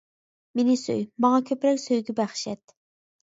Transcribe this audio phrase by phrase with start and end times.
[0.59, 2.75] مېنى سۆي، ماڭا كۆپرەك سۆيگۈ بەخش ئەت!